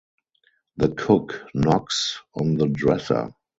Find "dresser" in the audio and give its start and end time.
2.67-3.35